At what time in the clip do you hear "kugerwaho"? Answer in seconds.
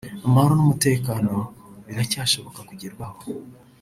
2.69-3.17